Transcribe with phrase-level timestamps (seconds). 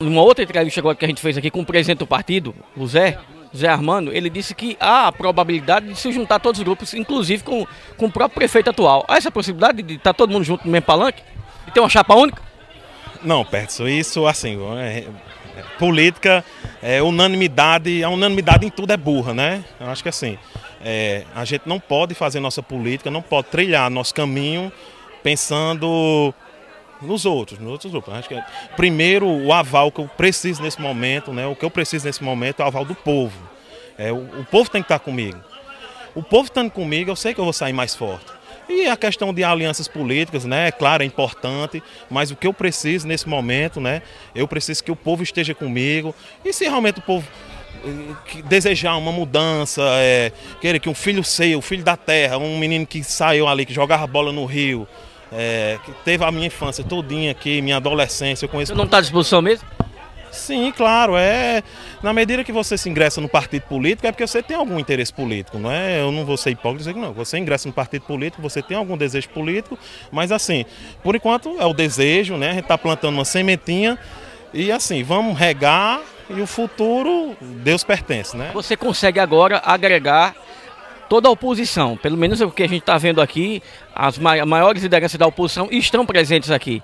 [0.00, 2.86] Numa outra entrevista agora que a gente fez aqui com o presidente do partido, o
[2.86, 3.18] Zé,
[3.52, 7.42] Zé Armando, ele disse que há a probabilidade de se juntar todos os grupos, inclusive
[7.42, 9.04] com, com o próprio prefeito atual.
[9.08, 11.20] Há essa possibilidade de estar todo mundo junto no mesmo palanque?
[11.66, 12.40] E ter uma chapa única?
[13.24, 14.98] Não, Pertson, isso assim, é,
[15.56, 16.44] é, política,
[16.80, 19.64] é, unanimidade, a unanimidade em tudo é burra, né?
[19.80, 20.38] Eu acho que assim,
[20.80, 24.70] é, a gente não pode fazer nossa política, não pode trilhar nosso caminho
[25.24, 26.32] pensando
[27.00, 28.14] nos outros, nos outros grupos.
[28.14, 28.44] Acho que é,
[28.76, 31.46] primeiro o aval que eu preciso nesse momento, né?
[31.46, 33.38] O que eu preciso nesse momento é o aval do povo.
[33.96, 35.38] É, o, o povo tem que estar comigo.
[36.14, 38.38] O povo estando comigo, eu sei que eu vou sair mais forte.
[38.68, 40.68] E a questão de alianças políticas, né?
[40.68, 44.02] É claro, é importante, mas o que eu preciso nesse momento, né?
[44.34, 46.14] Eu preciso que o povo esteja comigo.
[46.44, 47.26] E se realmente o povo
[47.84, 52.58] eh, desejar uma mudança, é, querer que um filho seu, o filho da terra, um
[52.58, 54.86] menino que saiu ali, que jogava bola no rio,
[55.32, 58.72] é, que teve a minha infância todinha aqui, minha adolescência, eu conheço.
[58.72, 59.66] Você não está à disposição mesmo?
[60.30, 61.62] Sim, claro, é.
[62.02, 65.12] Na medida que você se ingressa no partido político, é porque você tem algum interesse
[65.12, 66.00] político, não é?
[66.00, 67.12] Eu não vou ser hipócrita dizer que não.
[67.12, 69.78] Você ingressa no partido político, você tem algum desejo político,
[70.10, 70.64] mas assim,
[71.02, 72.50] por enquanto é o desejo, né?
[72.50, 73.98] A gente está plantando uma sementinha
[74.52, 78.50] e assim, vamos regar e o futuro, Deus pertence, né?
[78.52, 80.34] Você consegue agora agregar
[81.08, 83.62] toda a oposição, pelo menos é o que a gente está vendo aqui,
[83.94, 86.82] as maiores lideranças da oposição estão presentes aqui.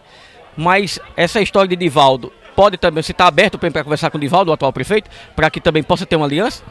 [0.56, 4.50] Mas essa história de Divaldo pode também, você está aberto para conversar com o Divaldo,
[4.50, 6.62] o atual prefeito, para que também possa ter uma aliança?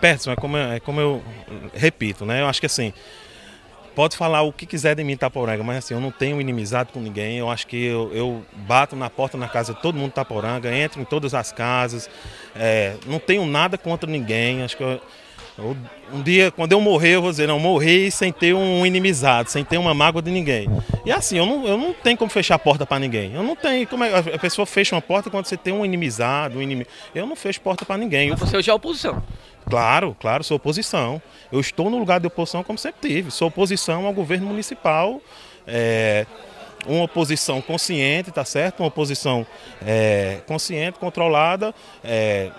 [0.00, 1.22] Perto, é como, é como eu
[1.74, 2.42] repito, né?
[2.42, 2.92] Eu acho que assim,
[3.96, 7.00] pode falar o que quiser de mim, Itaporanga, mas assim, eu não tenho inimizado com
[7.00, 7.38] ninguém.
[7.38, 10.72] Eu acho que eu, eu bato na porta na casa de todo mundo de Itaporanga,
[10.72, 12.08] entro em todas as casas,
[12.54, 14.62] é, não tenho nada contra ninguém.
[14.62, 15.00] Acho que eu,
[16.12, 19.64] um dia, quando eu morrer, eu vou dizer, não, morri sem ter um inimizado, sem
[19.64, 20.68] ter uma mágoa de ninguém.
[21.04, 23.34] E assim, eu não, eu não tenho como fechar a porta para ninguém.
[23.34, 23.86] Eu não tenho.
[23.88, 26.88] Como é, a pessoa fecha uma porta quando você tem um inimizado, um inimigo.
[27.12, 28.30] Eu não fecho porta para ninguém.
[28.30, 29.22] Mas você hoje é oposição.
[29.68, 31.20] Claro, claro, sou oposição.
[31.50, 33.30] Eu estou no lugar de oposição como sempre tive.
[33.30, 35.20] Sou oposição ao governo municipal.
[35.66, 36.24] É,
[36.86, 38.80] uma oposição consciente, tá certo?
[38.80, 39.46] Uma oposição
[39.84, 41.74] é, consciente, controlada.
[42.04, 42.50] É,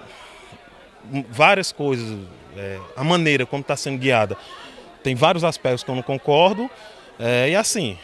[1.30, 2.18] várias coisas
[2.58, 4.36] é, a maneira como está sendo guiada
[5.04, 6.70] tem vários aspectos que eu não concordo.
[7.20, 7.98] É, e assim,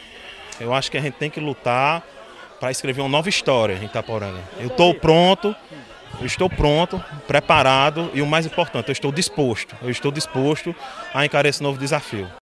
[0.60, 2.02] eu acho que a gente tem que lutar
[2.58, 4.40] para escrever uma nova história em Itaporanga.
[4.58, 5.54] Eu estou pronto,
[6.20, 9.76] eu estou pronto, preparado e o mais importante, eu estou disposto.
[9.82, 10.74] Eu estou disposto
[11.12, 12.28] a encarar esse novo desafio.